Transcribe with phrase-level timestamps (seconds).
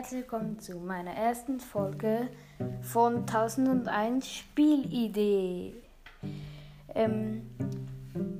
[0.00, 2.30] herzlich willkommen zu meiner ersten Folge
[2.80, 5.74] von 1001 Spielidee.
[6.94, 7.42] Ähm,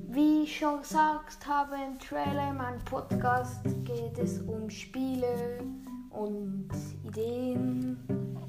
[0.08, 5.62] wie ich schon gesagt habe im Trailer in meinem Podcast geht es um Spiele
[6.08, 6.70] und
[7.04, 7.98] Ideen,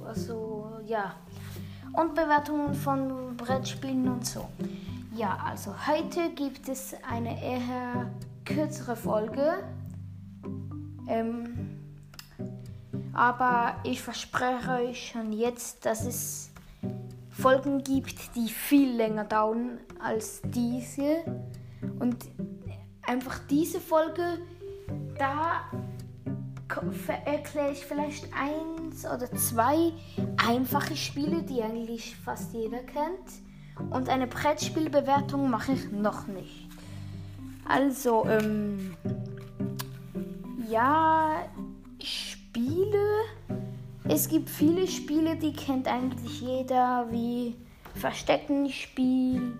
[0.06, 1.14] also ja,
[1.92, 4.48] und Bewertungen von Brettspielen und so.
[5.14, 8.10] Ja, also heute gibt es eine eher
[8.46, 9.66] kürzere Folge.
[11.10, 11.71] Ähm,
[13.14, 16.52] aber ich verspreche euch schon jetzt, dass es
[17.30, 21.24] Folgen gibt, die viel länger dauern als diese.
[22.00, 22.18] Und
[23.02, 24.40] einfach diese Folge,
[25.18, 25.62] da
[27.26, 29.92] erkläre ich vielleicht eins oder zwei
[30.48, 33.90] einfache Spiele, die eigentlich fast jeder kennt.
[33.90, 36.70] Und eine Brettspielbewertung mache ich noch nicht.
[37.68, 38.96] Also, ähm,
[40.70, 41.44] ja.
[44.14, 47.56] Es gibt viele Spiele, die kennt eigentlich jeder, wie
[47.96, 49.58] Versteckenspiel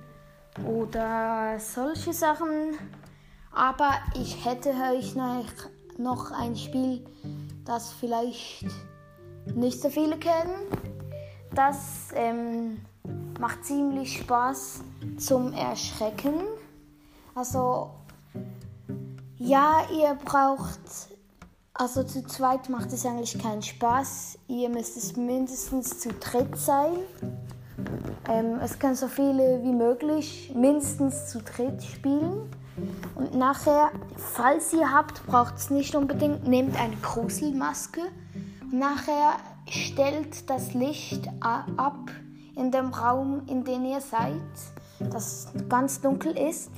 [0.68, 2.78] oder solche Sachen.
[3.54, 7.06] Aber ich hätte euch noch, ein Spiel,
[7.64, 8.66] das vielleicht
[9.56, 10.68] nicht so viele kennen.
[11.56, 12.82] Das ähm,
[13.40, 14.82] macht ziemlich Spaß
[15.18, 16.42] zum Erschrecken.
[17.36, 17.92] Also
[19.38, 20.82] ja, ihr braucht
[21.82, 24.38] also zu zweit macht es eigentlich keinen Spaß.
[24.48, 26.94] Ihr müsst es mindestens zu dritt sein.
[28.30, 32.52] Ähm, es können so viele wie möglich mindestens zu dritt spielen.
[33.16, 38.02] Und nachher, falls ihr habt, braucht es nicht unbedingt, nehmt eine Gruselmaske.
[38.62, 39.38] Und nachher
[39.68, 42.12] stellt das Licht ab
[42.56, 44.36] in dem Raum, in dem ihr seid,
[45.12, 46.70] das ganz dunkel ist.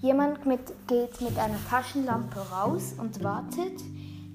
[0.00, 3.82] Jemand mit, geht mit einer Taschenlampe raus und wartet.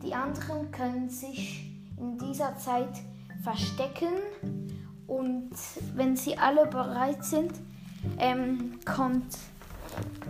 [0.03, 2.89] Die anderen können sich in dieser Zeit
[3.43, 4.13] verstecken
[5.07, 5.51] und
[5.95, 7.51] wenn sie alle bereit sind,
[8.17, 9.37] ähm, kommt,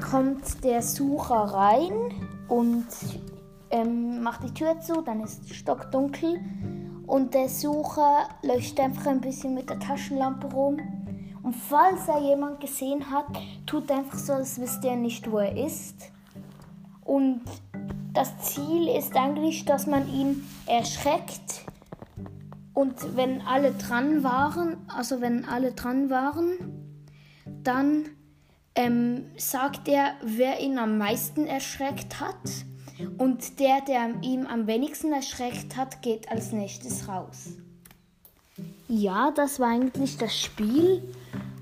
[0.09, 1.91] kommt der Sucher rein
[2.47, 2.87] und
[3.69, 6.39] ähm, macht die Tür zu, dann ist es stockdunkel
[7.07, 10.77] und der Sucher löscht einfach ein bisschen mit der Taschenlampe rum.
[11.43, 13.25] Und falls er jemand gesehen hat,
[13.65, 16.11] tut einfach so, als wüsste er nicht, wo er ist.
[17.03, 17.41] Und
[18.13, 21.65] das Ziel ist eigentlich, dass man ihn erschreckt.
[22.73, 26.57] Und wenn alle dran waren, also wenn alle dran waren,
[27.63, 28.05] dann
[28.75, 32.35] ähm, sagt er, wer ihn am meisten erschreckt hat.
[33.17, 37.53] Und der, der ihn am wenigsten erschreckt hat, geht als nächstes raus.
[38.87, 41.01] Ja, das war eigentlich das Spiel.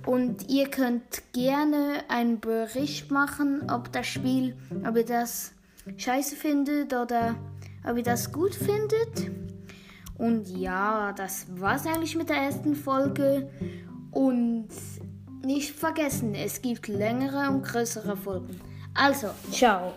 [0.06, 5.54] Und ihr könnt gerne einen Bericht machen, ob das Spiel, ob ihr das
[5.98, 7.36] scheiße findet oder
[7.88, 9.32] ob ihr das gut findet.
[10.18, 13.50] Und ja, das war's eigentlich mit der ersten Folge.
[14.12, 14.68] Und
[15.46, 18.60] nicht vergessen, es gibt längere und größere Folgen.
[18.94, 19.94] Also, ciao.